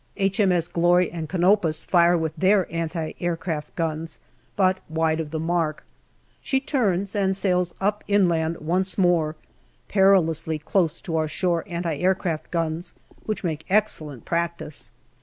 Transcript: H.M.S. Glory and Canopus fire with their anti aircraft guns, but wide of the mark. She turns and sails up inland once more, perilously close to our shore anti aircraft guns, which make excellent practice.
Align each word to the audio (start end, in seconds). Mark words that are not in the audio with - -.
H.M.S. 0.17 0.67
Glory 0.67 1.11
and 1.11 1.29
Canopus 1.29 1.83
fire 1.83 2.17
with 2.17 2.35
their 2.35 2.65
anti 2.73 3.11
aircraft 3.19 3.75
guns, 3.75 4.17
but 4.55 4.79
wide 4.89 5.19
of 5.19 5.29
the 5.29 5.39
mark. 5.39 5.83
She 6.41 6.59
turns 6.59 7.15
and 7.15 7.37
sails 7.37 7.75
up 7.79 8.03
inland 8.07 8.57
once 8.57 8.97
more, 8.97 9.35
perilously 9.87 10.57
close 10.57 11.01
to 11.01 11.17
our 11.17 11.27
shore 11.27 11.63
anti 11.67 11.97
aircraft 11.97 12.49
guns, 12.49 12.95
which 13.27 13.43
make 13.43 13.63
excellent 13.69 14.25
practice. 14.25 14.89